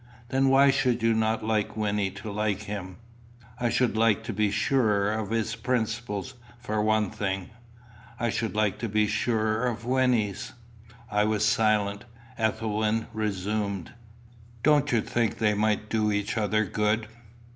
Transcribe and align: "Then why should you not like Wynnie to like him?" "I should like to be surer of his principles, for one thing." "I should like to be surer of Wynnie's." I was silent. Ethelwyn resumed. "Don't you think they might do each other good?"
"Then 0.29 0.49
why 0.49 0.71
should 0.71 1.03
you 1.03 1.13
not 1.13 1.45
like 1.45 1.77
Wynnie 1.77 2.09
to 2.15 2.31
like 2.31 2.63
him?" 2.63 2.97
"I 3.59 3.69
should 3.69 3.95
like 3.95 4.23
to 4.23 4.33
be 4.33 4.49
surer 4.49 5.11
of 5.11 5.29
his 5.29 5.55
principles, 5.55 6.33
for 6.59 6.81
one 6.81 7.11
thing." 7.11 7.51
"I 8.19 8.31
should 8.31 8.55
like 8.55 8.79
to 8.79 8.89
be 8.89 9.05
surer 9.05 9.67
of 9.67 9.85
Wynnie's." 9.85 10.53
I 11.11 11.25
was 11.25 11.45
silent. 11.45 12.05
Ethelwyn 12.35 13.09
resumed. 13.13 13.93
"Don't 14.63 14.91
you 14.91 15.01
think 15.01 15.37
they 15.37 15.53
might 15.53 15.87
do 15.87 16.11
each 16.11 16.35
other 16.35 16.65
good?" 16.65 17.05